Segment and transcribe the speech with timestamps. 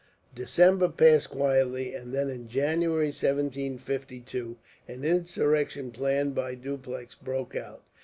[0.33, 7.83] December passed quietly; and then, in January, 1752, an insurrection planned by Dupleix broke out.